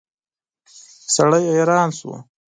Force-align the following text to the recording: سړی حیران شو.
سړی 1.15 1.43
حیران 1.55 1.89
شو. 1.97 2.11